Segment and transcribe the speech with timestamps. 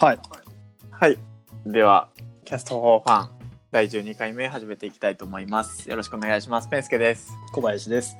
[0.00, 0.18] はい。
[0.92, 1.18] はい。
[1.66, 2.08] では、
[2.46, 3.30] キャストフォーファン
[3.70, 5.90] 第12回目始めていきたいと思います。
[5.90, 6.68] よろしくお願いします。
[6.68, 7.30] ペンスケです。
[7.52, 8.16] 小林です。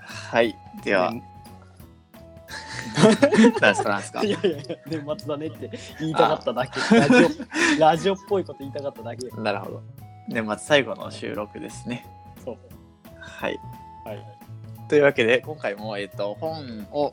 [0.00, 0.56] はい。
[0.82, 1.22] では、ね
[3.60, 6.80] 何ですか何ですかいや いやいや、年末だねって言いたかっただけ。
[6.96, 7.28] ラジオ、
[7.78, 9.28] ラジオっぽいこと言いたかっただけ。
[9.38, 9.82] なるほど。
[10.28, 12.06] 年末最後の収録ですね。
[12.42, 12.56] そう。
[13.20, 13.60] はい。
[14.06, 14.26] はい。
[14.88, 17.12] というわけで、今回も、えっと、本を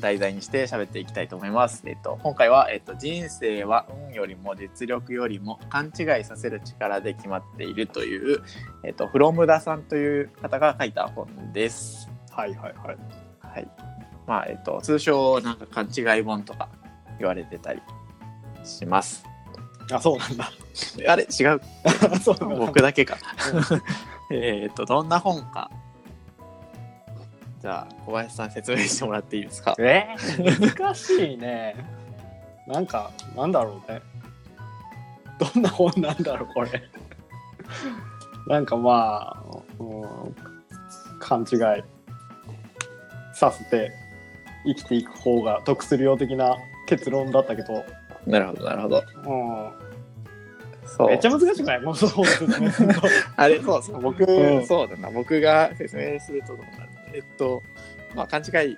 [0.00, 1.82] 題材にして喋っていきたいと思います。
[1.86, 8.42] えっと、今回は、えっと、人生は運よりも実力よりも勘違いさせる力で決まっているという、
[8.84, 12.08] えっと、フロムダさんという方が書いた本です。
[12.30, 12.96] はいはいはい。
[13.40, 13.68] はい。
[14.26, 16.68] まあ、えっと、通称、なんか勘違い本とか
[17.18, 17.80] 言われてたり
[18.64, 19.24] します。
[19.92, 20.50] あ、そうなんだ。
[21.08, 21.22] あれ？
[21.24, 21.60] 違う
[22.22, 22.58] そう。
[22.58, 23.16] 僕だけか。
[24.32, 25.70] えっと、どんな本か。
[27.66, 29.74] じゃあ、小林さん説明してもらっていいですか？
[29.80, 31.74] えー難しいね。
[32.68, 34.00] なんか、なんだろうね。
[35.52, 36.70] どんな本なんだろう、これ。
[38.46, 40.36] なんかまあ、うん、
[41.18, 41.58] 勘違い
[43.34, 43.90] させて
[44.64, 46.54] 生きていく方が得するよ的な
[46.86, 47.84] 結論だったけど、
[48.28, 49.02] なるほど、なるほど。
[49.24, 49.34] う
[50.84, 51.80] ん、そうめっちゃ難しくない？
[51.80, 52.10] もうそう。
[53.34, 56.85] あれ、そうそう、僕、うんそうだな、僕が説明するとどうなる？
[57.16, 57.62] えっと、
[58.14, 58.76] まあ、勘違い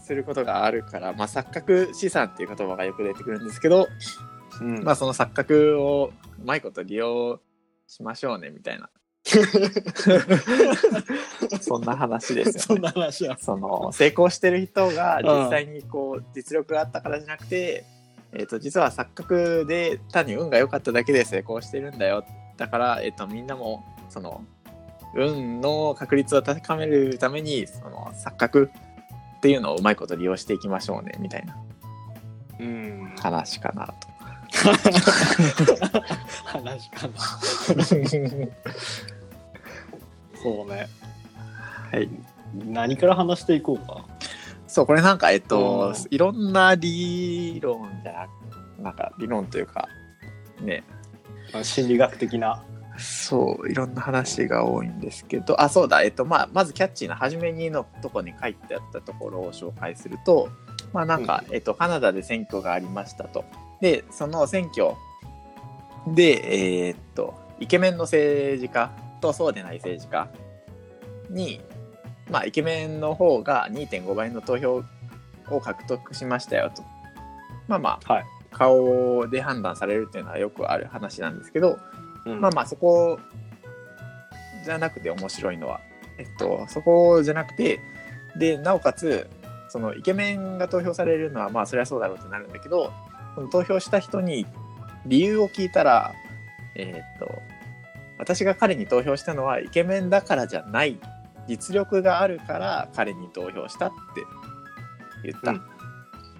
[0.00, 3.88] することがあるから、まあ、錯覚資産っていう言葉がよく出てくるんですけど、
[4.60, 7.40] うんまあ、その錯覚をうまいこと利用
[7.86, 8.90] しましょうね、みたいな。
[11.60, 12.88] そんな話ですそんよね。
[12.88, 13.36] な話は。
[13.40, 17.84] その成功してる人が実際にこう実力があったからじゃなくて、
[18.32, 22.24] えー、と実は錯覚で単に運が良かっただけで成功してるんだよ
[22.56, 24.44] だから、えー、とみんなもその
[25.14, 28.70] 運の確率を高めるためにその錯覚
[29.36, 31.56] っていうのをうまいこと利用していきましょうねみたいな
[32.58, 33.14] うん。
[33.20, 33.94] 話かなと。
[36.44, 37.14] 話かな。
[40.42, 40.88] そうね。
[41.92, 42.08] はい、
[42.54, 44.04] 何から話していこうか。
[44.66, 48.26] そうこれなんかえっと、うんいろんな理論じゃ
[48.78, 49.88] ななんか理論というか
[50.60, 50.84] ね
[51.62, 52.62] 心理学的な。
[52.98, 60.48] そういろんな話が多いんですけどあそうだえっとまあまずキャッチーな初めにのとこに書いてあったところを紹介すると
[60.92, 63.44] まあなんか、えっとカナダで選挙がありましたと。
[63.80, 64.92] でその選挙
[66.06, 68.90] でえーっとイケメンの政治家
[69.20, 70.28] とそうでない政治家
[71.28, 71.60] に
[72.30, 74.82] まあイケメンの方が2.5倍の投票
[75.50, 76.82] を獲得しましたよと。
[77.68, 78.24] まあまあはい。
[78.56, 81.78] 顔で判断されるっていうのはよくある話なんですけど、
[82.26, 83.18] うんまあまあそこ
[84.64, 85.80] じゃなくて面白いのは、
[86.18, 87.80] えっと、そこじゃなくて
[88.36, 89.28] でなおかつ
[89.68, 92.92] そのイケメンが投票されるのはまあそりゃそうだろうってなるんだけど
[93.34, 94.46] その投票した人に
[95.06, 96.14] 理由を聞いたら
[96.74, 97.30] えっと
[98.18, 100.98] 私が彼に投票したのはイケメンだからじゃない
[101.48, 104.22] 実力があるから彼に投票したって
[105.22, 105.52] 言った。
[105.52, 105.76] うん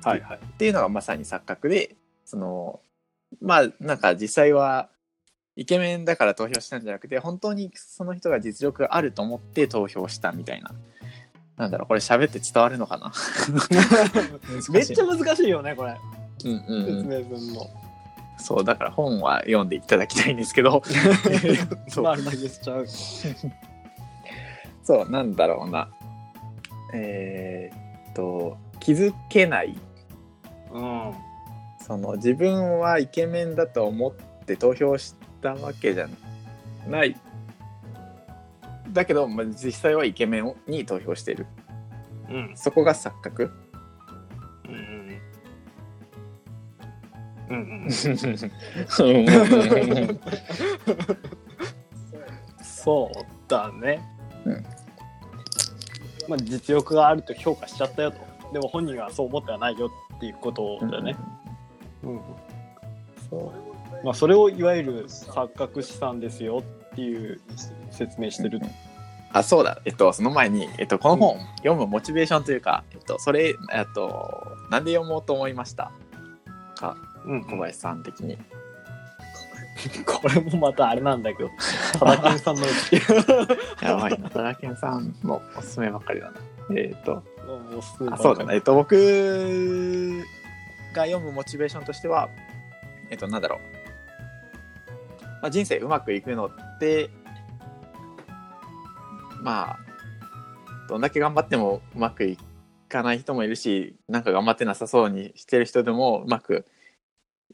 [0.07, 0.39] はいはい。
[0.39, 2.81] っていうのがまさに錯覚でその
[3.41, 4.89] まあなんか実際は
[5.57, 10.73] イケメンだから投票したんじゃなくて本当にその人が実力があると思って投票したみたいな
[11.57, 13.13] なんだろうこれ喋って伝わるのかな？
[14.71, 15.97] めっちゃ難しいよね、これ。
[16.45, 17.71] うんうんうん、説明文の。
[18.39, 20.83] そうだから本は読んでいただきたいんですけど
[21.89, 22.87] そう丸投げしちゃう。
[24.85, 25.89] そうなんだろうな
[26.93, 29.75] えーっと気づけない
[30.73, 31.15] うん。
[31.81, 34.13] その自分はイケメンだと思っ
[34.45, 35.15] て投票し
[35.47, 36.09] たわけじゃ
[36.89, 37.17] ない
[38.93, 41.47] だけど、まあ、実際はイケメンに投票している
[42.29, 42.53] うん。
[42.57, 43.53] そこが錯覚
[44.69, 45.21] うん。
[47.49, 47.85] うん。
[47.85, 47.91] うん。
[52.63, 53.13] そう
[53.49, 54.03] だね。
[54.45, 54.65] うん
[56.29, 58.19] まあ実力があると評価しちゃったよと。
[58.53, 61.17] でも本人はそう思ってはないよっていうことだよね。
[62.03, 62.21] うん。
[63.31, 66.63] そうまあそれをいわゆる錯覚資産ですよ
[66.93, 67.41] っていう
[67.91, 68.61] 説明してる。
[69.33, 75.91] あそうだえっとその前に、えっと、この本、読むモチベーションというか、えっと、それえっとなんで読もうと思いました？
[76.77, 76.97] か
[77.27, 77.45] うん。
[77.45, 78.39] 小林さん的に、
[80.07, 81.51] これもまたあれなんだけど、
[81.99, 83.01] タダケンさんのうち。
[83.85, 86.37] やばいな、トラケンさんのおすすめばっかりだな。
[86.77, 88.55] えっ、と、もうすぐあそうだね。
[88.55, 90.25] えっと、僕
[90.95, 92.29] が読むモチベーションとしては、
[93.11, 93.76] えっと、なんだろう。
[95.47, 96.51] まあ、人生うまくいくのっ
[96.81, 97.09] て、
[99.45, 99.79] まあ、
[100.89, 102.37] どんだけ頑張ってもうまくい
[102.89, 106.67] かない人もいるしなんか頑張ってなさそうにしてる人でもうまく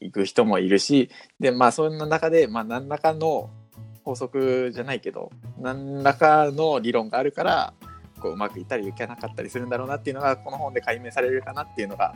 [0.00, 3.50] いく人もいるしでまあそんな中で、まあ、何らかの
[4.04, 5.30] 法則じゃないけど
[5.60, 7.74] 何らかの理論があるから
[8.22, 12.14] こううまくいったりいかなかったりするんだろうなっていうのがこの本で解明されるかなっていうのが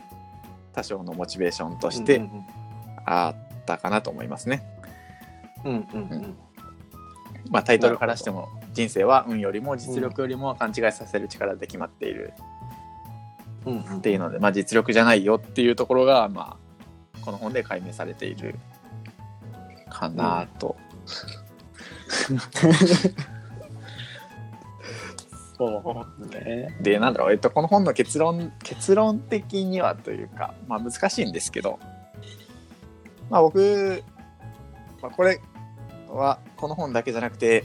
[0.73, 2.45] 多少のモチベーションとしてうん
[3.05, 4.76] あったかなと思いますね。
[5.63, 6.37] うんうんうん。
[7.49, 12.33] まあ、タイトルからしても人生は運よりも実力よりも勘違いさせる力で決まっている。
[13.65, 13.97] うんうん。
[13.97, 16.57] っていうので、まあ、実力じゃないよっていうところが、ま
[17.13, 18.55] あ、この本で解明されている。
[19.89, 20.75] かなと。
[25.57, 25.83] そ
[26.19, 26.77] うね。
[26.81, 31.79] でなんだろう、えっと、この本の結論結論的にはというか、まあ、難しいんですけど、
[33.29, 34.03] まあ、僕、
[35.01, 35.39] まあ、これ
[36.09, 37.63] はこの本だけじゃなくて、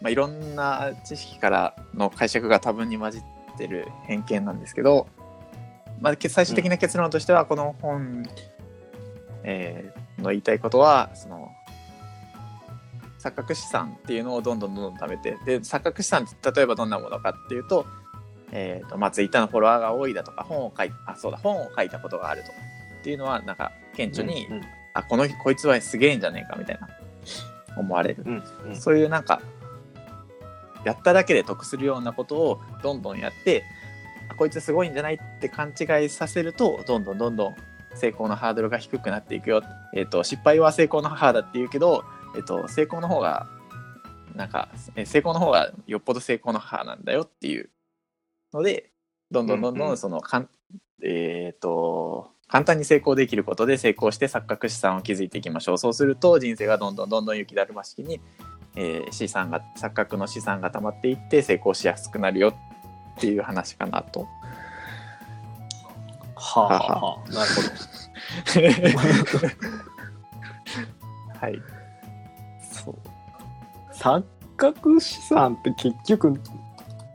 [0.00, 3.22] まあ、いろんな知識からの解釈が多分に混じっ
[3.56, 5.06] てる偏見なんですけど、
[6.00, 8.24] まあ、最終的な結論としてはこの本、
[9.44, 11.50] えーの言いたいことはその
[13.18, 17.86] 錯覚資産っていうのをどんどんどんどん貯めてで錯覚資産って例えばどんなものかっていうと,、
[18.50, 22.54] えーとまあ、ツイッターのフォロワーが多いだとか本を書いあそうだ本を書いたことがあるとか
[23.00, 24.62] っていうのはなんか顕著に、うん
[24.94, 26.88] あこのこいつはすげえんじゃねえかみたいな。
[27.76, 28.76] 思われる、うんうん。
[28.76, 29.40] そういうなんか
[30.84, 33.64] やっただけで得するようなことをどんどんやって
[34.28, 37.56] あこいつすごいんじゃないって勘違いさせるとどんどんどんどん
[37.94, 39.62] 成功のハードルが低くなっていくよ、
[39.94, 42.04] えー、と失敗は成功の母だって言うけど、
[42.34, 43.46] えー、と成功の方が
[44.34, 47.70] なんかえー成功の方がよっぽど成功の母なんだよっていう
[48.52, 48.90] ので
[49.30, 49.94] どんどんどんどうんうん。
[49.94, 50.48] んそのかん、
[51.04, 58.20] えっ、と簡単に成功できることで成功して錯覚資産を築いていきましょうそうすると人生がどんどんどんどん雪だるま式に、
[58.76, 62.54] えー資産が錯覚の資産が溜まっていって成功しやすくなるよっ
[63.18, 64.28] ていう話かなと。
[66.34, 67.68] はあ、はあ、なるほど。
[71.40, 71.58] はい、
[72.70, 72.96] そう。
[73.94, 74.24] 錯
[74.58, 76.38] 覚資産って結局、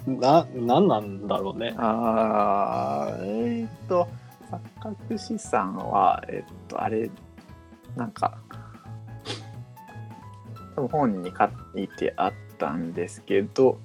[0.08, 1.76] な、なんなんだろうね。
[1.78, 4.08] あーえーっと
[4.50, 7.10] 錯覚資産はえっとあれ
[7.96, 8.38] なんか
[10.76, 11.50] 多分本に書
[11.80, 13.80] いてあったんですけど、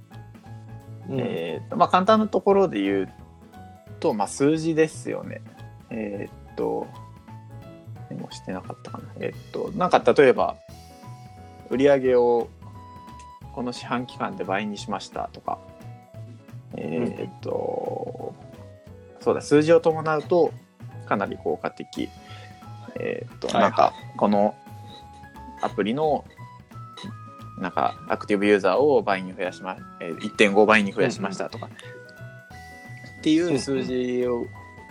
[1.08, 3.12] うんえーっとまあ簡単なところで言う
[4.00, 5.42] と、まあ、数字ですよね。
[5.90, 6.86] えーっと
[8.10, 9.04] メモしてなかったかな。
[9.20, 10.56] えーっとなんか例えば
[11.70, 12.48] 売り上げを
[13.54, 15.58] この四半期間で倍にしましたとか、
[16.76, 18.31] えーっと、
[19.22, 20.52] そうだ数字を伴うと
[21.06, 22.08] かなり効果的。
[23.00, 24.54] えーっと、はいはいなんかこの
[25.62, 26.24] アプリの
[27.58, 31.68] なんかアクティブユーザーを倍に増やしま、えー、1.5倍に増やしましたとか、
[33.20, 34.46] っていう数字を,、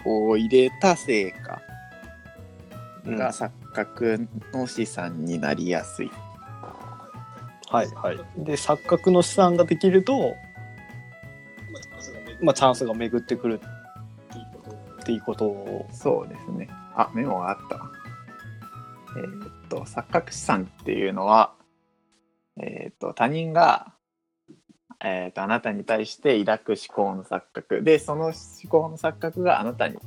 [0.06, 1.62] を入れた成果
[3.06, 6.12] うんが錯覚の資産になりやすい。
[7.70, 8.18] はいはい。
[8.38, 10.36] で、錯覚の資産ができると、
[12.42, 13.60] まあ、チャンスが巡ってくる
[15.02, 15.88] っていうことを。
[15.92, 16.70] そうですね。
[16.96, 17.92] あ、メモがあった。
[19.18, 21.54] えーっと、錯覚資産っていうのは、
[22.58, 23.94] えーっと、他人が、
[25.04, 27.82] えーっと、あなたに対して抱く思考の錯覚。
[27.82, 28.34] で、その思
[28.70, 29.98] 考の錯覚があなたに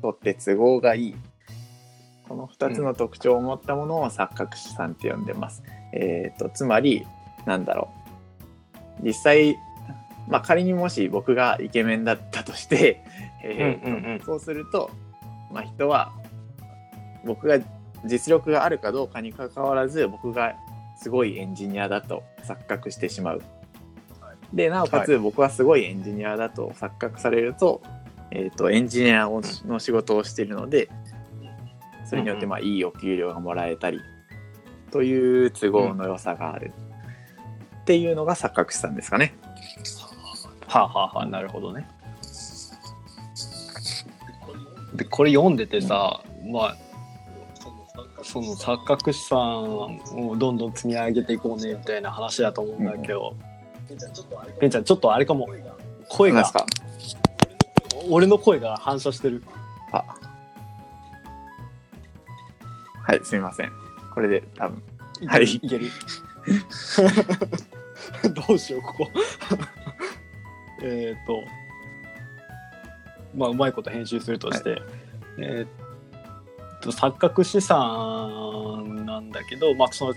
[0.00, 1.16] とって都合がいい。
[2.28, 5.62] この2つの特徴を持ったものを錯覚資産って呼んでます。
[5.92, 7.04] えーっと、つまり、
[7.44, 7.90] なんだろ
[9.02, 9.06] う。
[9.06, 9.56] 実際、
[10.28, 13.04] まあ、仮にもし僕がイケメンだったとして、
[13.50, 14.90] うんうんうんそうすると、
[15.52, 16.12] まあ、人は
[17.24, 17.58] 僕が
[18.04, 20.54] 実力があるかどうかにかかわらず僕が
[20.96, 23.42] すごいエンジニアだと錯覚してしまう。
[24.52, 27.82] でなおかつ僕はすごいエンジニアだと錯覚されると,、
[28.30, 30.90] えー、とエンジニアをの仕事をしているので
[32.04, 34.00] それによってまあいいお給料がもらえたり
[34.92, 36.72] という都合の良さがある、
[37.80, 39.34] っていうのが錯覚資産ですかね。
[40.68, 41.88] はあ、はあはあ、なるほどね。
[44.94, 46.76] で、これ読んでてさ、まあ、
[48.22, 53.36] その錯覚資産をどんどん積み上げていこうねみたいな話だと思うんだけど、
[53.88, 53.94] ペ
[54.66, 55.48] ンちゃん、ちょっとあれかも、
[56.08, 56.44] 声が
[58.08, 59.42] 俺の声が反射してる。
[59.92, 60.04] あ
[63.06, 63.70] はいすみません
[64.14, 64.82] これで多分
[65.26, 65.90] はいいける。
[68.48, 69.10] どうしよう、ここ。
[70.82, 71.42] えっと、
[73.34, 74.82] まあ、うまいこと編集するとして、
[75.38, 80.14] えーっと、錯覚資産なんだけど、まあ、その、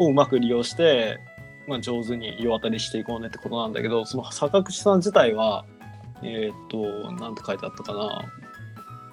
[0.00, 1.18] をうまく利用して、
[1.66, 5.64] まあ、上手に世渡りしていこうねってことなんだけど、その錯覚資産自体は、
[6.22, 8.22] えっ、と、なんて書いてあったかな。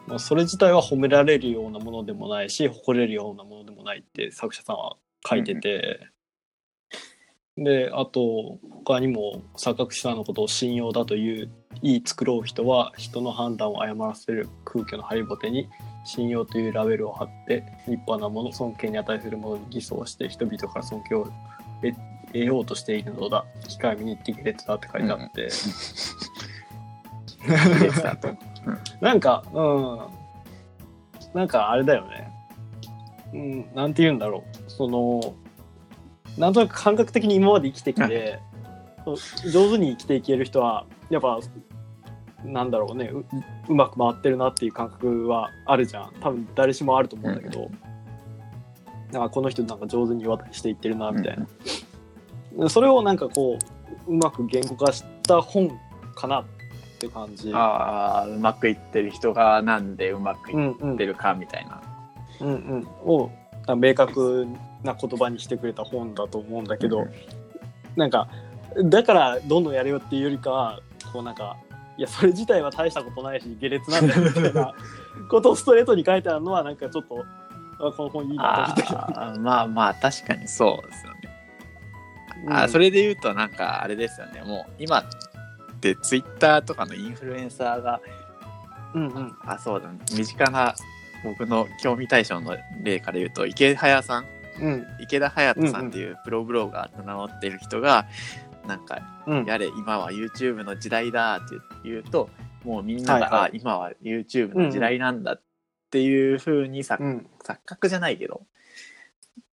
[0.08, 4.98] まあ、それ自体は褒められるようなものでもないし、誇れるようなものでもないって作者さんは
[5.28, 6.00] 書いてて、
[7.58, 15.70] で、あと、他にも錯覚者のことを信用だという、言い繕う人は人の判断を誤らせる空虚のハリボテに
[16.05, 21.27] 信用というラベルを貼って立派なもの尊敬に値するものに偽装して人々から尊敬を
[21.82, 21.96] 得
[22.27, 23.46] 得ようとしているのだ。
[23.67, 26.15] 機械見に行ってくれてたって書いてあって、でし
[28.01, 28.29] たと。
[29.00, 30.00] なんかうん。
[31.34, 32.32] なんかあれだよね。
[33.34, 34.72] うんなんて言うんだろう。
[34.72, 35.36] その
[36.38, 38.39] なんとなく感覚的に今まで生きてきて、
[39.51, 41.40] 上手に生きていける人はやっぱ
[42.44, 43.26] なんだろうねう
[43.70, 46.12] うまく回ってるなっていう感覚はあるじゃん。
[46.22, 47.72] 多分誰しもあると思うんだけど、
[49.12, 51.38] なんかこの人なんか上手に世渡りしていってるなみたい
[52.58, 53.58] な、それをなんかこ
[54.08, 55.72] ううまく言語化した本
[56.16, 56.46] かなっ
[57.00, 57.52] て感じ。
[57.54, 61.82] ああ、うまくいってる人がなんでうまくいうんうんってるかみたいな。
[62.42, 63.32] うんうん、を
[63.78, 64.46] 明確
[64.84, 67.10] な言葉にしてくれた本だと思うんだけど、うん。
[67.96, 68.28] なんか
[68.84, 70.82] だからどんどんやれよっていうよりかは
[71.16, 71.56] こうなんか
[71.98, 74.74] いやそれ自体は大したことないし下劣なんだよみたいな
[75.30, 77.24] ことをストレートに書いてあるのはなんかちょっと
[77.80, 81.20] あこの本いいなと思ったけどあーまあまあ確かにそうですよね。
[82.50, 82.54] あうん。
[82.66, 84.42] ーそれで言うとなんかあれですよね。
[84.42, 85.04] もう今っ
[85.80, 88.02] てツイッターとかのインフルエンサーが
[88.94, 89.36] うんうん。
[89.46, 90.76] あそうだ、ね、身近な
[91.24, 94.26] 僕の興味対象の例から言うと池早さん。
[94.62, 94.86] うん。
[95.02, 98.06] 池田隼人さんっていうプロブロガーと名乗ってる人が、
[98.66, 99.46] なんかうん。
[99.46, 102.30] やれ今は YouTube の時代だって言うと
[102.64, 103.50] もうみんなが、はいはい。
[103.50, 105.42] あ今は YouTube の時代なんだっ
[105.92, 107.28] ていうふうにさ、うん。
[107.44, 108.42] 錯覚じゃないけど、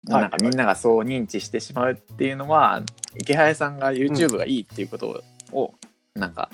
[0.08, 0.22] はい。
[0.22, 2.82] なんかみんながそう認知してしまうっていうのは
[3.20, 5.74] 池早さんが YouTube がいいっていうことを、
[6.16, 6.50] なんか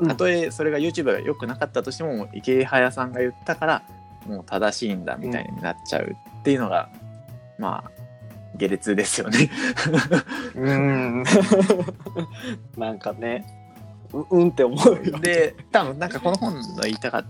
[0.00, 0.08] うん。
[0.08, 3.82] たとえそれが YouTube が良くなかったとしても池早さんが言ったから
[4.26, 6.90] もう正しいんだみたいになっちゃうっていうのが、
[7.58, 7.90] まあ
[8.56, 9.50] 下劣ですよね。
[10.54, 11.24] うん。
[12.76, 13.44] なんかね。
[14.12, 15.18] ううんって思うよ。
[15.18, 17.24] で多分なんかこの本の言いたか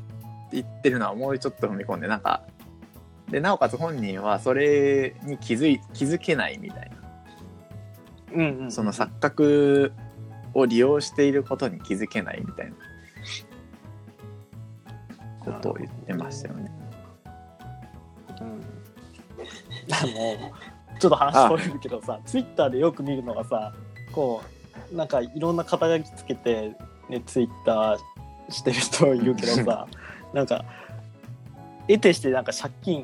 [0.53, 2.43] 言ってるのはもうちょっと踏み込んでなんか
[3.31, 6.97] でなおかつ本人はそれに気づい気づけないみたいな。
[8.35, 9.93] うんうんその錯覚
[10.53, 12.75] を利用していることに気づけないみたいな。
[15.45, 16.71] ことを言ってましたよね。
[18.41, 18.61] うん、
[21.05, 23.75] ちょっと話それるけどさツイッターでよく見るのがさ
[24.13, 24.43] こ
[24.91, 26.75] うなんかいろんな肩書きつけて、
[27.11, 27.99] ね、ツイッター
[28.51, 29.87] してる人いるけどさ
[30.33, 30.65] なんか
[31.87, 33.01] 得てしてなんか借金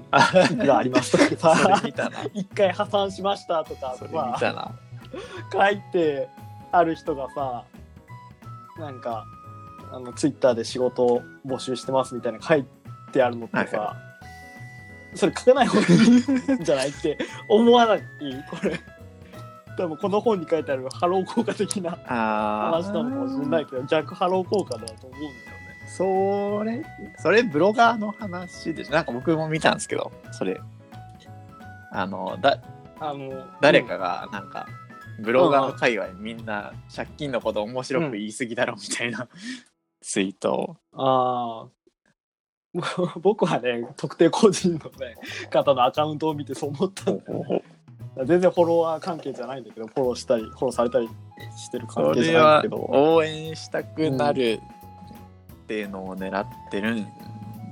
[0.51, 1.83] いくらありますとかさ。
[2.33, 3.95] 一回破産しましたとか。
[5.53, 6.29] 書いて
[6.73, 7.65] ある人がさ
[8.79, 9.27] なんか
[9.93, 12.65] あのツイッターで仕事を募集してますみたいな書い
[13.13, 14.10] てあるのってさ、は
[15.15, 18.03] それ書かない方がいいんじゃないって思わない。
[18.51, 18.81] これ。
[19.77, 25.87] 多分この本に書いてあるハロー効果的なあ話なのかもしれないけど逆ハロー効果だと思うんだよね。
[25.89, 26.85] それ
[27.19, 28.93] それブロガーの話でしょ。
[28.93, 30.61] なんか僕も見たんですけどそれ。
[31.93, 32.61] あのだ
[33.01, 34.69] あの誰かがなんか、
[35.21, 39.29] ブロガーの界隈みんな借金のこと面白く言い過ぎだろみたいな、
[40.03, 40.77] ツイートを。
[40.93, 41.80] ああ
[43.21, 45.17] 僕はね特定個人のね
[45.51, 47.63] 方のアカウントを見てそう思ったんだよね。
[48.25, 51.09] 全然フォロワー関係じゃないんだけどフォローしたりフォローされたり
[51.57, 54.61] してる関そ係じゃないけど応援したくなる
[55.65, 57.07] っていうのを狙ってるん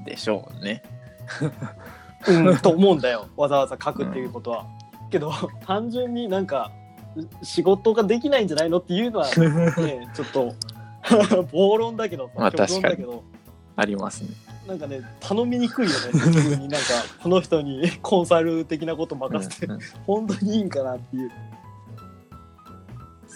[0.04, 0.82] でしょうね。
[2.26, 4.66] うん、と思うんだよわざわざ書くっていうことは。
[5.10, 5.32] けど
[5.64, 6.70] 単純になんか
[7.42, 10.54] 仕事ができないんじゃないのっていうのはね ちょっと
[11.52, 13.22] 暴論だけどまあ極論だけど
[13.76, 14.47] ありますね。
[14.68, 16.68] なんかね頼みにくいよね普通に。
[16.68, 16.86] なんか
[17.22, 19.80] この人に コンサル的なこと任せて、うんうん。
[20.06, 21.30] 本当にいいんかなっていう。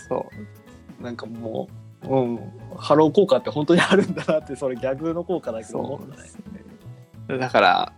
[0.09, 0.27] そ
[1.01, 1.03] う。
[1.03, 1.69] なんかも
[2.07, 6.23] う、うん、ハロー効果って本当にあるんだなってそれ逆の効果だけど思った
[7.33, 7.39] ね。
[7.39, 7.93] だから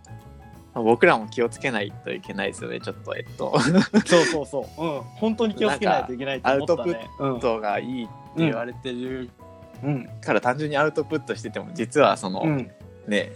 [0.73, 3.59] 僕らも気をつけないといけないですよねちょっとえっと。
[4.05, 7.09] そうそうそう、うん、本当に気をつけないといけないと思ったね。
[7.19, 9.29] うん人がいいって言われてる
[9.83, 10.09] うん。
[10.21, 12.71] から単純にアウトプットしてても実はその、うん
[13.07, 13.31] ね。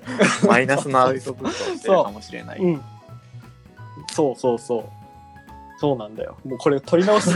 [0.46, 2.58] マイナスのアウトプットをしてるかもしれない。
[2.58, 2.66] う。
[2.68, 2.82] ん、
[4.12, 4.84] そうそうそう。
[5.78, 6.36] そうなんだよ。
[6.44, 7.30] もうこれ取り直す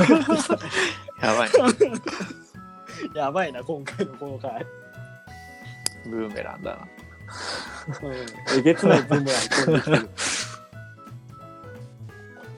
[1.20, 1.50] やばい
[3.14, 4.64] やばいな今回のこの回、
[6.06, 6.88] ブーメランだな。
[8.02, 10.10] うん、えげつないブーメラン飛んできてる。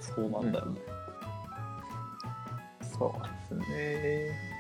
[0.01, 0.67] そうなんだよ、
[2.99, 4.51] そうですね。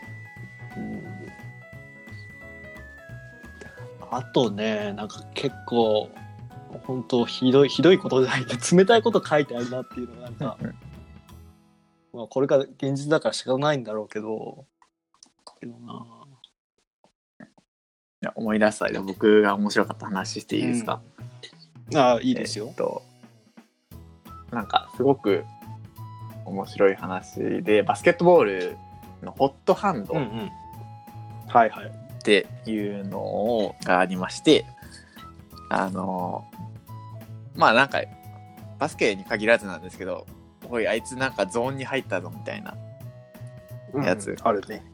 [4.11, 6.11] あとねなんか結構
[6.87, 10.59] 本当ひどいひどいことじゃないけど冷たいこと書いてあるなっていうのがなんか、
[12.12, 14.64] まあ、これが現実だから仕方ないんだろうけど
[15.61, 16.07] けどな。
[18.23, 21.00] いや思い出したら僕が面白かった話していいですか、
[21.95, 22.67] ああいいですよ。
[22.69, 23.02] えっ、と
[24.50, 25.45] なんかすごく
[26.45, 28.76] 面白い話でバスケットボール
[29.23, 30.12] のホットハンド。
[30.12, 30.50] っうんうん。
[31.49, 34.65] はいはいていうのをがありまして
[35.69, 36.45] あの
[37.55, 38.00] まあなんか
[38.79, 40.27] バスケに限らずなんですけど
[40.69, 42.77] おいあいつなんかゾーンに入ったぞみたいな
[44.05, 44.31] やつ。
[44.31, 44.85] うんあるね。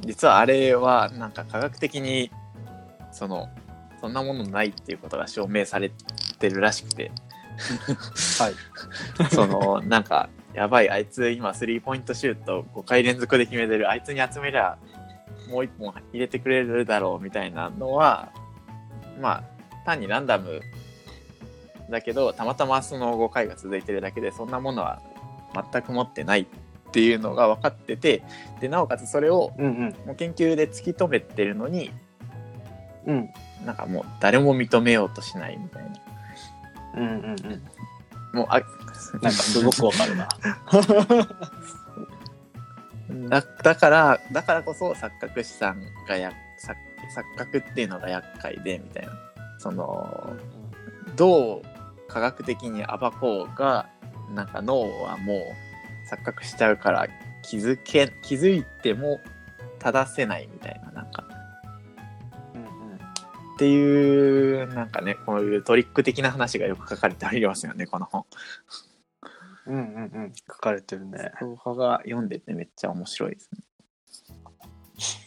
[0.00, 2.30] 実はあれはなんか科学的に
[3.10, 3.48] その
[4.00, 5.90] そんなものないっていうことが証明され
[6.38, 7.10] てるらしくて。
[8.38, 8.54] はい。
[9.32, 14.76] そのなんかやばいあいつ今スリーポイントシュート5回連続で決めてるあいつに集めりゃ
[15.48, 18.32] もう1本入れてくれるだろうみたいなのは
[19.20, 19.44] まあ
[19.84, 20.60] 単にランダム
[21.90, 25.02] だけどたまたまその5回が続いてるだけでそんなものは
[25.72, 26.46] 全く持ってないっ
[26.92, 28.22] ていうのが分かってて
[28.60, 29.52] でなおかつそれを
[30.06, 31.90] もう研究で突き止めてるのに
[33.06, 33.30] うん。
[33.64, 35.90] なんかもう誰も認めようとしないみたいな。
[36.96, 37.24] うんうん
[38.32, 38.38] うん。
[38.38, 38.60] もうあ
[39.14, 40.28] なんかすごくわかるな
[43.28, 46.74] だだからだからこそ錯覚師さんがや錯
[47.14, 49.12] 錯覚っていうのが厄介でみたいな。
[49.58, 50.36] その
[51.16, 51.62] どう
[52.08, 53.88] 科学的に暴こうが
[54.34, 55.38] なんか脳はもう
[56.10, 57.08] 錯覚しちゃうから
[57.42, 59.20] 気づけ気づいても
[59.78, 61.24] 正せないみたいななんか。
[62.54, 62.96] うんうん
[63.54, 68.26] っていうなんかねこういうトリック的な話がよく書かれてありますよねこの本。
[69.66, 70.32] うんうんうん。
[70.48, 71.32] 書かれてるね。
[71.40, 73.60] 動画が読んでてめっちゃ面白いですね。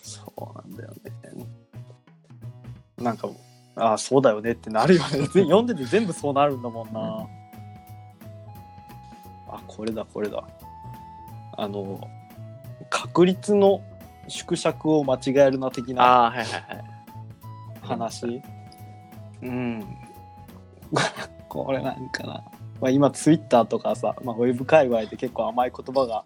[0.02, 1.12] そうなんだよね。
[2.98, 3.30] なんか
[3.76, 5.28] ああそうだよねってなるよね。
[5.28, 7.28] 読んでて全部そうなるんだもんな、
[9.50, 10.44] あこれだこれだ。
[11.58, 12.00] あの
[12.90, 13.82] 確率の
[14.28, 16.84] 縮尺を間違えるな的なああはいはいはい。
[17.82, 18.42] 話？
[19.42, 19.98] うん。
[21.50, 22.44] これなんかな、
[22.82, 26.24] まあ、今ツイッターとかさ、まあ、ウェブ界隈で結構甘い言葉が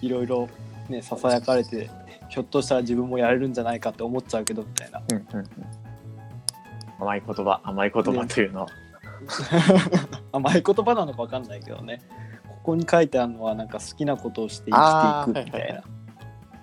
[0.00, 0.48] いろいろ
[0.88, 1.90] ねささやかれて
[2.28, 5.02] ひょっとしたら自分もやれるんじゃないかって思っちゃうけどみたいな。
[5.10, 5.46] うんうんうん。
[7.00, 8.60] 甘い言葉甘い言葉というの。
[8.60, 8.68] は。
[10.32, 12.02] 甘い言葉なのか分かんないけどね。
[12.46, 15.84] ここに書いてあるのはなんか好きなことをして生きていくみたいな、はいはいは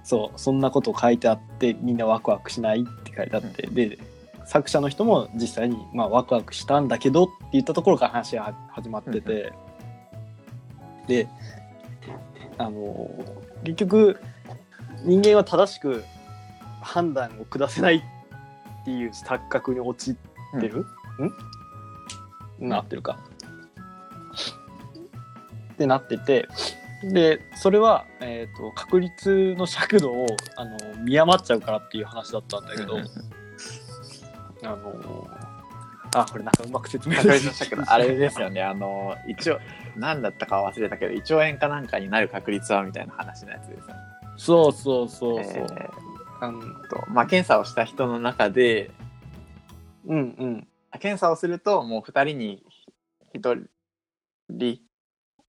[0.03, 3.97] そうそんなこと書いてあってみんなワクワクしないって書いてあって、で
[4.45, 9.53] 作者の人も実際に、まあ、ワクワクしたんだけどって言ったところから話が始まってて、
[11.07, 11.27] で
[12.57, 13.09] あの
[13.63, 14.19] 結局
[15.03, 16.03] 人間は正しく
[16.81, 20.15] 判断を下せないっていう錯覚に陥っ
[20.59, 20.85] てる、
[22.63, 22.69] ん。
[22.69, 23.19] なってるか。
[25.73, 26.47] ってなってて。
[27.03, 32.97] でそれは、えー、と確率の尺度をあの見余っちゃうからっていう話だったんだけど、
[34.65, 35.27] あの
[36.15, 38.63] あこれなんかうまく説明確率の尺度あれですよね。
[38.63, 39.59] あの一応
[39.95, 44.01] 何だったかは忘れたけど1兆円かなんかになる確率はみたいな話のやつですよね。
[44.37, 47.03] そうそうそうそう、えーあのと。
[47.09, 48.91] まあ検査をした人の中で
[50.05, 50.67] うんうん。
[50.99, 52.63] 検査をするともう2人に
[53.33, 53.67] 1
[54.49, 54.79] 人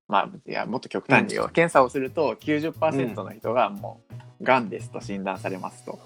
[0.09, 4.00] まあいやもっと極端に言う、検査をすると90%の人がも
[4.40, 5.98] うがんですと診断されますと。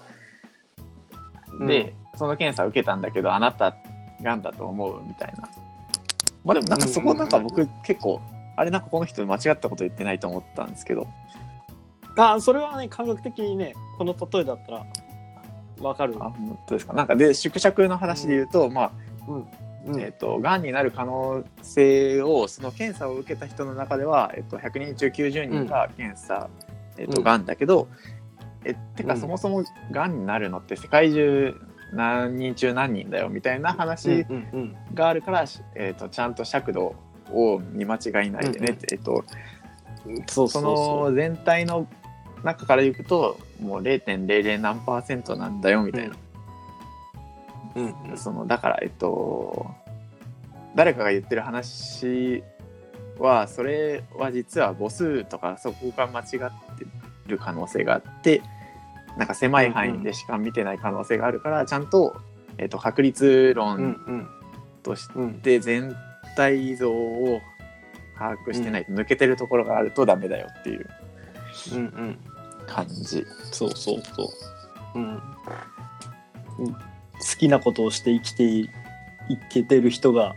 [1.67, 3.75] で、その検査を受けたんだけどあなた
[4.21, 5.49] がんだと思うみたいな。
[6.43, 8.21] まあでもなんかそこなんか僕結構
[8.55, 11.07] あれなんかこの人間違ったこと言ってないと思ったんですけど。
[12.17, 14.85] あそれはね感覚的にねこの例えだったら
[15.79, 16.15] わかる。
[16.19, 16.93] あ本当ですか。
[16.93, 18.91] なんかで縮尺の話で言うと、まあ
[19.27, 19.99] うん。
[19.99, 26.49] えっとがんになる可能性をその検査を受けた人の中では、えっと100人中90人が検査、
[26.97, 27.23] えっとうん。
[27.23, 27.87] がんだけど、
[28.63, 29.19] えてかうん。
[29.19, 31.55] そもそもがんになるのって世界中
[31.93, 36.95] 何人中何人だよみたいな話うんうんがあるから、えっとちゃんと尺度
[37.31, 38.73] を見間違いないでね。
[38.73, 39.23] って、えっと
[40.05, 41.87] うんそうそその全体の
[42.43, 46.15] 中からいくともう0.00何パーセントなんだよみたいな。
[47.75, 48.17] う、うんうん。
[48.17, 49.69] そのだからえっと
[50.75, 52.43] 誰かが言ってる話
[53.19, 56.85] はそれは実は母数とかそこが間違って
[57.27, 58.41] る可能性があって
[59.17, 62.15] なんか狭い範囲でしか見てない可能性があるから、ちゃんと、
[62.57, 64.27] えっと、確率うん論うん。
[64.83, 65.95] としうんて全
[66.35, 67.41] 体像を
[68.17, 70.89] 把握してないと抜けてるところがあるとダメだよっていう
[71.73, 72.17] うんうん。
[72.65, 73.25] 感じ。
[73.51, 74.31] そうそうそ
[74.95, 74.99] う。
[74.99, 75.21] うん。
[77.37, 80.35] きなことをして生きていいけてる人が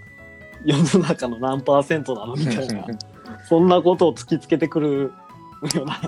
[0.64, 2.86] 世の中の何パーセントなのみたいな。
[3.48, 5.12] そんなことを突きつけてくる
[5.74, 6.00] ような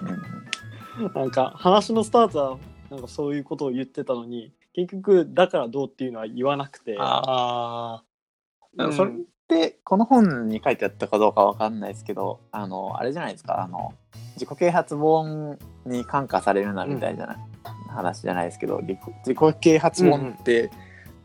[1.15, 2.59] なんか話のスタートは
[2.91, 6.97] なんかそういうことを言ってたのに結局だからどうっていうのは言わなくて。
[6.99, 8.03] あ
[8.79, 8.93] あ、うん。
[8.93, 9.15] それっ
[9.49, 13.63] てこの本に書いてあったかどうかわかんないですけどあのあれじゃないですか。
[13.63, 13.95] あの
[14.35, 17.39] 自己啓発本に感化されるなみたいな
[17.89, 20.71] 話じゃないですけど、自己啓発本って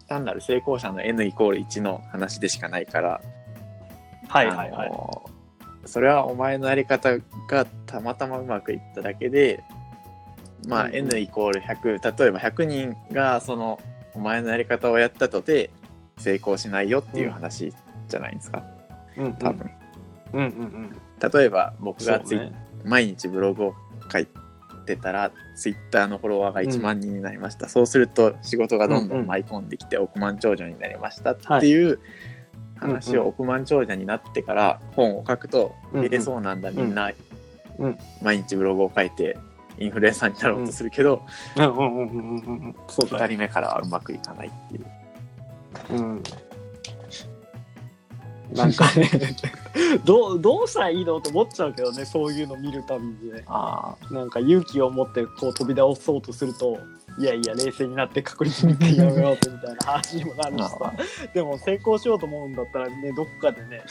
[0.07, 3.21] 単なる成功者の N イコール1の話でしかないから、
[4.27, 5.40] はいはいはい
[5.85, 7.17] それはお前のやり方
[7.49, 9.63] がたまたまうまくいっただけで
[10.67, 10.95] まあ、うんうん。
[10.95, 13.79] N イコール100例えば100人がその
[14.13, 15.71] お前のやり方をやったとて
[16.17, 17.73] 成功しないよっていう話
[18.07, 18.63] じゃないですか、
[19.17, 19.25] うん。
[19.25, 19.33] うん。
[19.33, 19.71] 多分、
[20.33, 20.95] うんうんうん。
[21.31, 22.53] 例えば僕がツイ、ね。
[22.83, 23.75] 毎日ブログを
[24.11, 24.27] 書い
[24.85, 31.99] てたらツイッターのフォロワーが1万人になりました、そうすると仕事がどんどん舞い込んできて億万長者になりましたっていう
[32.81, 36.05] 話を億万長者になってから本を書くとうんうん。
[36.05, 37.11] 入れそうなんだみんな
[37.77, 37.97] うん。
[38.21, 39.37] 毎日ブログを書いて
[39.77, 41.23] インフルエンサーになろうとするけど、
[41.55, 42.75] うんうんうんうんうんうん。
[42.87, 44.85] そうだ2よ人目からはうまくいかないっていう。
[45.91, 46.23] うん
[48.53, 49.09] なんかね。
[50.03, 53.43] どうどうしたらいいのって思っちゃうけどねそういうの見るたびにね。
[53.47, 56.79] あなんか勇気を持ってこう飛び出そうとすると
[57.17, 60.93] いやいや冷静になって確率にやめようってみたいな話にもなるしさ。
[61.33, 63.83] でも成功しようと思うんだったらねどっかでね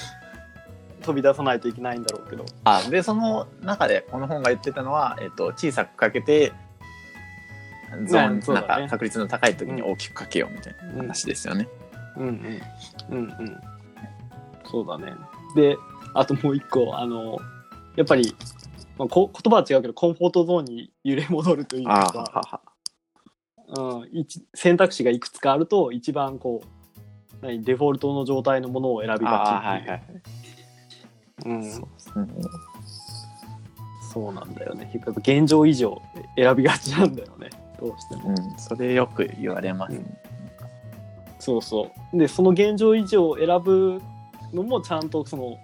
[1.03, 2.45] 飛び出さないといけないんだろうけど。
[2.65, 6.53] あでその中でこの本が言ってたのは、えっと、小さくかけて
[8.05, 8.45] ゾーン、ね。
[8.49, 11.69] なんか確率の高い時に大きくかけようみたいなうん話ですよね。
[12.17, 12.63] うんうん。
[13.11, 13.70] うんうん
[14.71, 15.15] そうだね。
[15.55, 15.77] で
[16.15, 17.39] あともう一個あの
[17.97, 18.35] やっぱり、
[18.99, 22.63] まあ、こ言葉は違うけどコンフォートゾーンに揺れ戻るというあか
[23.77, 29.89] うん、一選択肢がいくつかあると一番こう何デフォルトの状態のものを選びあがちっていう。
[29.89, 30.03] あはいはい。
[31.47, 31.73] うん。
[31.73, 32.27] そうですね。
[34.13, 34.91] そうなんだよね。
[34.93, 36.03] 結局現状以上
[36.37, 37.49] 選びがちなんだよね。
[37.79, 38.31] どうしても。
[38.31, 40.21] うん、それよく言われますね。
[41.39, 42.19] そうそう。
[42.19, 44.03] でその現状以上を選ぶ
[44.53, 45.59] のもちゃんとその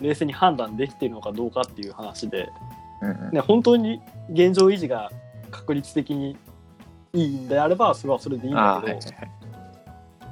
[0.00, 2.48] 冷静に判断できているのかどうかっていう話で、
[3.02, 5.10] うんうんね、本当に現状維持が
[5.50, 6.36] 確率的に
[7.12, 9.30] いいんであればそれはそれでいいんだけど、はいはいはい。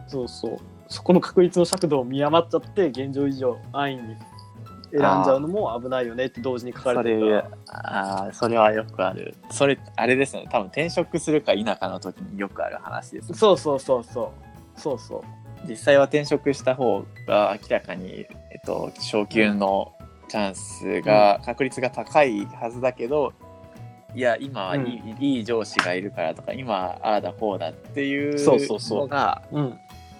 [0.07, 4.17] そうそうそこの確率の尺度を見余っちゃって現状維持を安易に
[4.91, 9.35] 選んじゃうのも危ないよねって同時に書かそれてるああそれはよくある。
[9.51, 13.35] それあれですね多分転職するか否かの時によくある話です。
[13.35, 14.33] そうそうそうそ
[14.77, 15.23] うそうそう
[15.67, 19.93] 実際は転職した方が明らかに、えっと、昇給の
[20.29, 23.33] チャンスが、確率が高いはずだけど
[24.15, 28.99] いや今はいい,、いい上司がいるからとか今ああだこうだっていうそうそうそう。
[29.01, 29.79] のがうん。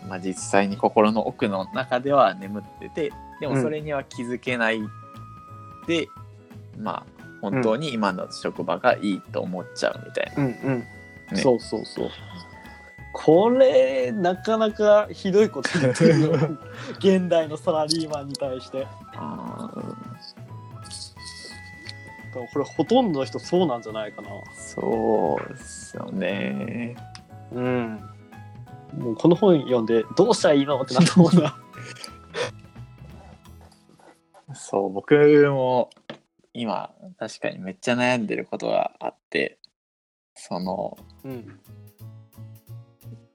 [0.09, 3.63] まあ、実際に心の奥の中では眠っててでもうん。
[3.63, 4.81] それには気づけない
[5.87, 6.09] で、
[6.79, 10.45] まあ本当に今の職場がいいと思っちゃうみたいな。
[10.45, 10.51] うん。
[10.51, 10.87] うん、ね。
[11.35, 12.11] そうそうそう
[13.21, 16.33] これなかなかひどいこと言ってるよ。
[16.99, 18.87] 現代のサラリーマンに対して。
[22.33, 24.29] これほとんどの人そうなんじゃないかな。
[24.55, 26.95] そうですよね。
[27.53, 28.01] うん。
[28.97, 31.59] もうこの本読んでどうしたらいいのってなったもんな。
[34.55, 35.17] そう僕
[35.51, 35.91] も
[36.55, 39.59] 今確かにめっちゃ悩んでることがあって
[40.37, 41.61] そのうん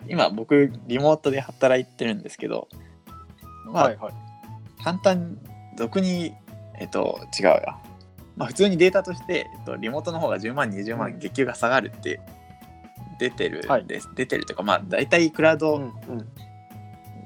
[0.07, 2.67] 今僕リモートで働いてるんですけど
[3.65, 4.13] まあ、はいはい。
[4.83, 5.37] 簡単
[5.77, 6.33] 俗に
[6.79, 7.77] えっと違うや、
[8.35, 12.19] まあ、普通にデータとして、えっと、リモートの方が10万20万月給が下がるって
[13.19, 15.91] 出てるんです、出てるというかまあ大体クラウうド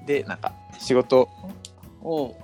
[0.06, 1.30] でなんか仕事
[2.02, 2.36] を、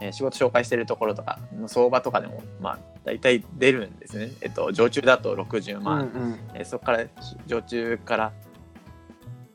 [0.00, 6.40] えー仕事紹介してるところとかの相場とかでもまあ大体出るんですね、えっと、常駐だと60うん万、うん。
[6.54, 7.04] えーそこから
[7.46, 8.32] 常駐から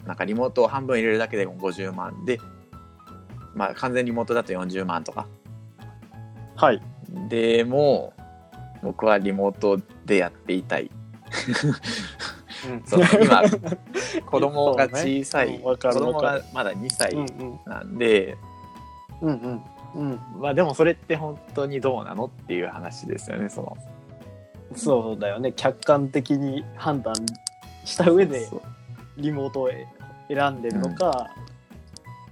[0.06, 2.26] なんかリモートを半分入れるだけでも50万。
[2.26, 2.40] で、
[3.56, 5.28] まあ、完全リモートだと40万とか。
[6.56, 6.82] はい。
[7.30, 8.14] でも
[8.82, 10.90] 僕はリモートでやっていたい。
[12.86, 13.42] その今
[14.26, 15.60] 子供が小さい、ね。
[15.60, 17.60] 子供がまだ2歳うんうん。
[17.66, 18.38] なんで、
[19.22, 19.64] うんうん。
[19.96, 20.20] うん。
[20.40, 23.78] まあでもそれって本当にどうなのっていう話ですよねその。
[24.76, 25.54] そうだよね。
[25.54, 27.14] 客観的に判断
[27.86, 28.62] した上でそう
[29.18, 29.72] リモートを
[30.28, 31.30] 選んでるのか、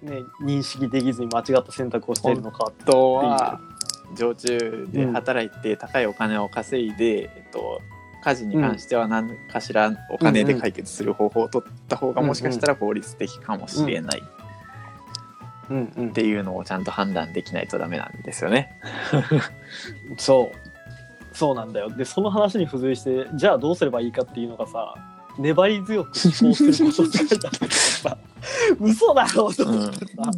[0.02, 3.60] ね、認識できずに間違った選択をしているのか本当は
[4.16, 7.82] 常駐で働いて高いお金を稼いで、えっと、
[8.24, 14.24] 家事に関しては何かしらお金で解決する方法を取った方がもしかしたら効率的かもしれない。
[15.70, 16.10] うんうん。
[16.10, 18.78] っていうのをちゃんと判断できないとダメなんですよね。
[20.18, 21.36] そう。
[21.36, 21.90] そうなんだよ。
[21.90, 24.96] でその話に付随してじゃあどうすればいいかっていうのがさ
[25.38, 28.18] 粘り強く思考することって書いてあってさ
[28.80, 30.32] 嘘だろと思ってさ、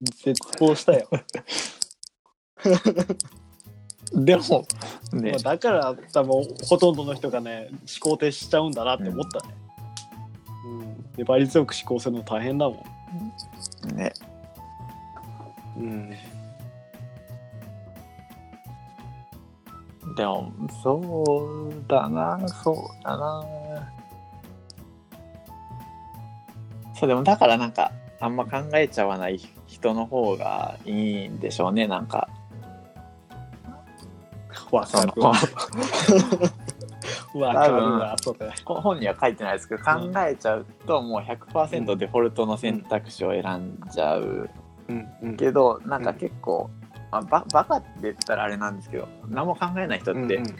[0.24, 1.08] 絶望したよ、
[4.12, 4.66] でも
[5.12, 9.54] ねまあ、だから多分ほとんどの人がね思考停止しちゃうんだなって思ったね、
[10.66, 12.84] うん、粘り強く思考するの大変だも
[13.94, 14.12] ね
[15.78, 16.16] ん、うん、
[20.16, 23.44] でもそうだなそうだな。
[26.94, 32.28] そうでもだからなんかあんま考えちゃわない人の方がいいんでしょうねなんか。
[34.72, 35.32] わかるわ
[37.34, 38.50] わかるわそれ。
[38.64, 44.48] 本には書いてないですけど考えちゃうともう100%デフォルトの選択肢を選んじゃう。
[44.88, 45.08] うん。
[45.22, 45.36] うん。
[45.36, 46.70] けどなんか結構、
[47.14, 50.56] まあ、ババカって言ったらあれなんですけど何も考えない人って、うん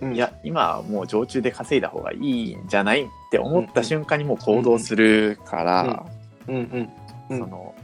[0.00, 0.16] うん。
[0.16, 6.06] いや今はもう常駐で稼いだ方がいいんじゃないって思った瞬間にもう行動するから、
[6.48, 6.90] うんうん。
[7.30, 7.38] うん。
[7.38, 7.74] その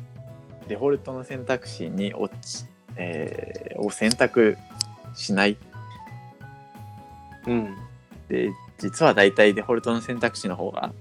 [0.67, 2.65] デフォルトの選択肢に落ち、
[2.97, 4.59] えーを選択
[5.15, 5.57] しない。
[7.47, 7.77] うん。
[8.29, 10.93] で実は大体デフォルトの選択肢の方が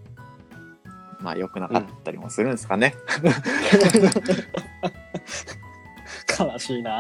[1.20, 2.94] まあ良くなかったりもするんですかね。
[6.38, 7.00] 悲しいな。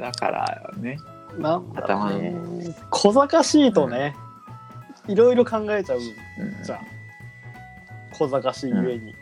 [0.00, 0.98] だからね。
[1.38, 4.16] なんだろう小賢しいとね、
[5.06, 6.00] いろいろ考えちゃうう
[6.60, 6.80] んじゃん。
[8.12, 9.14] 小賢しいゆえに、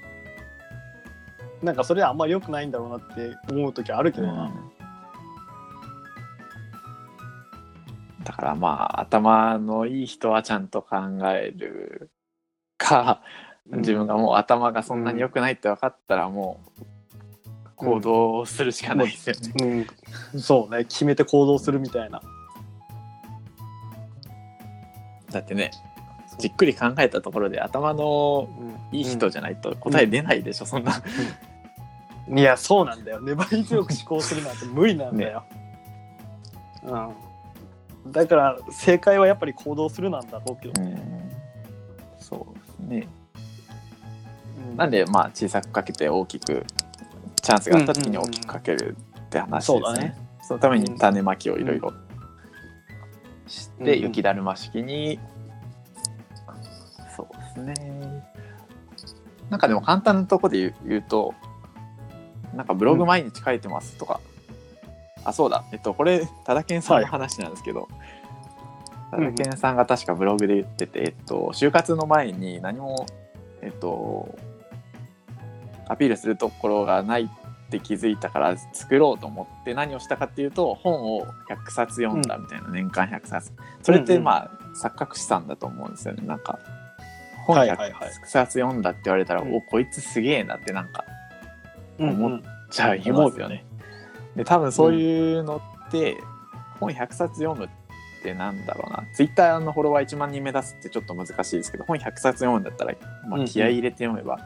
[1.62, 4.50] なんかそれはあんまり良くないんだろうなって思う時あるけどな、
[8.24, 12.10] だからまあ頭のいい人はちゃんと考える
[12.78, 13.20] か、
[13.66, 16.82] 自分がもう頭がそんなに良くないって分かったらもう
[17.78, 19.86] 行動するしかないですよね。
[20.32, 20.84] うん、そうね。
[20.84, 22.20] 決めて行動するみたいな。
[25.30, 25.70] だってね
[26.38, 28.48] じっくり考えたところで頭の
[28.92, 31.02] いい人じゃないと答え出ないでしょ、そんな。
[32.34, 33.20] いやそうなんだよ。
[33.20, 35.44] 粘り強く思考するなんて無理なんだよ、
[36.84, 40.74] うん、だから正解はやっぱり行動するなんだろうけど、
[42.18, 43.08] そうですね。
[44.70, 44.76] うん。
[44.76, 46.64] なんでまあ小さくかけて大きく
[47.40, 49.80] チャンスがあった時に大きくかけるって話ですね。
[49.80, 50.16] そうだね。
[50.42, 51.92] そのために種まきをいろいろ
[53.46, 55.18] して、うん雪だるま式に、
[57.16, 58.24] そうですね。
[59.50, 61.34] なんかでも簡単なとこで言うと、
[62.54, 64.20] なんかブログ毎日書いてますとか、
[65.24, 67.88] あ、そうだ、えっと、これ、多田健さんの話なんですけど、
[69.10, 69.34] 多うん。
[69.34, 73.06] 田健さんが確かブログで言ってて、えっと、就活の前に何も、
[73.62, 74.34] えっと、
[75.88, 83.52] アピールするところがないって気づいたから作ろうと思って何をしたかっていうと本を100冊読んだみたいな、年間100冊。
[83.82, 86.26] それってまあ、錯覚資産だと思うんですよね。
[86.26, 86.58] なんか
[87.46, 87.92] 本100はいはい。
[87.92, 89.54] はい冊読んだって言われたら、うん。
[89.54, 91.04] おこいつすげえなってなんか
[91.98, 93.64] うん思っじゃいますよね。
[94.36, 96.16] で多分そういうのって、
[96.78, 97.68] 本100冊読むっ
[98.22, 99.02] てなんだろうな。
[99.14, 102.94] ツイッターのフォロワー1万人目指すってちょっと難しいですけど本100冊読むんだったら、
[103.26, 103.46] まあ、うんうん。
[103.46, 104.38] 気合い入れて読めば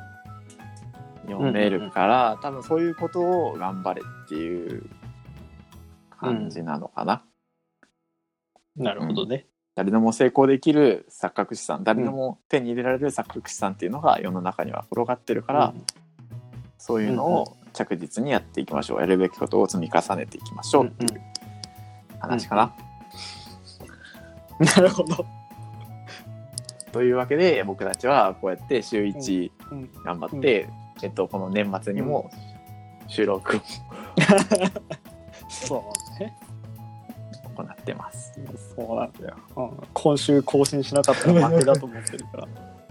[1.27, 4.89] 読めるから、多分そういうことを頑張れっていう
[6.11, 7.25] 感じなのかな。
[8.77, 15.75] なるほどね、誰でも成功できる錯覚資産誰でも手に入れられる錯覚資産っていうのが世の中には転がってるから、
[16.79, 19.01] そういうのを着実にやっていきましょう。
[19.01, 21.21] やるべきことを積み重ねていきましょうっていう
[22.21, 22.75] 話かな。
[24.59, 25.25] なるほど、
[26.93, 29.91] というわけで僕たちはこうやって週1うん。
[30.05, 30.69] 頑張って、
[31.03, 32.31] えっと、この年末にも
[33.09, 33.61] 収録を
[35.49, 35.85] そ
[36.19, 36.35] うね。
[37.55, 38.33] 行ってます。
[38.75, 42.49] そうなんだよ、うん、今週更新しなかったら負けだと思ってるから。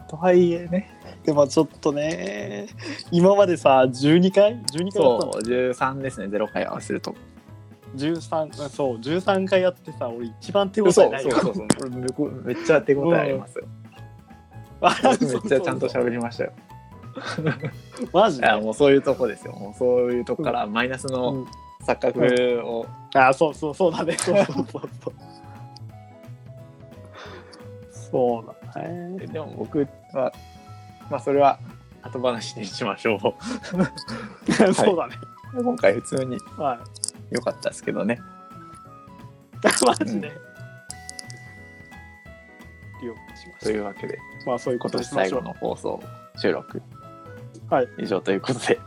[0.07, 0.91] とはいえね。
[1.23, 2.67] でもちょっとね
[3.11, 5.17] 今までさ12回？12回その？
[5.17, 6.27] う13ですね。
[6.27, 7.15] 0回合わせると。
[7.95, 13.65] 13そう13回やってさ俺一番手応えないよそうそうそうめっちゃ手応えありますよ。
[14.81, 16.53] あ僕めっちゃちゃんと喋りましたよ。
[18.13, 18.51] マジで？
[18.55, 19.53] もうそういうとこですよ。
[19.53, 21.45] もうそういうとこからマイナスうのん。
[21.83, 24.15] 錯覚を、あそうそうそうだね。
[24.19, 24.65] そうそうそう。
[24.71, 25.13] そう
[27.91, 28.45] そう
[28.75, 29.17] だね。
[29.27, 29.79] でも僕
[30.13, 30.31] は
[31.09, 31.57] まあそれは
[32.03, 33.19] 後話にしましょう。
[34.73, 35.15] そうだね。
[35.55, 36.79] 今回普通には
[37.31, 38.21] 良かったですけどね。
[39.85, 40.27] マジで？
[40.27, 40.31] う
[43.05, 43.07] ん。
[43.07, 44.17] 了解しまとしいうわけで。
[44.45, 44.51] た。
[44.51, 45.41] まあそういうことにしましょう。
[45.41, 45.99] 最後の放送
[46.37, 46.79] 収録
[47.71, 47.87] はい。
[47.97, 48.79] 以上ということで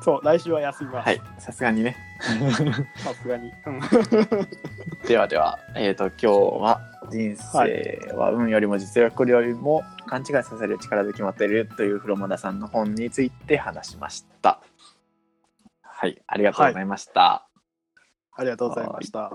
[0.00, 1.06] そう、来週は休みます。
[1.06, 1.96] はいさすがにね
[2.96, 3.50] さすがに。
[3.66, 3.80] うん
[5.06, 14.60] ではでは、えー、と今日は人生は運よりも実力よりも勘違いさせる力で決まっているという風呂間田さんの本について話しました。
[15.82, 17.48] はい、ありがとうございました。
[18.36, 19.32] ありがとうございました。